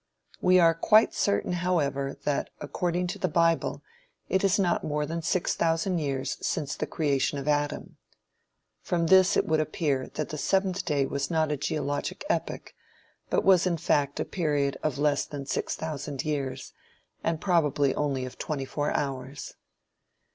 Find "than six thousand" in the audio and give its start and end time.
5.05-5.99, 15.23-16.25